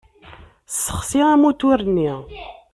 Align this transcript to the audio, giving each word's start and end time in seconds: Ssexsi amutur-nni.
Ssexsi 0.71 1.19
amutur-nni. 1.33 2.11